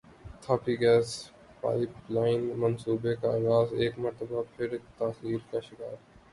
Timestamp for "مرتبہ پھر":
4.03-4.69